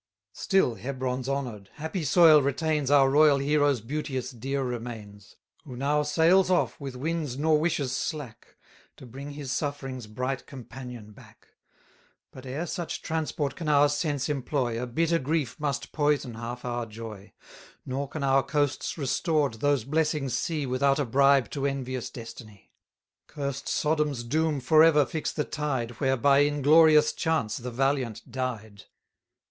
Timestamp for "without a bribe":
20.65-21.51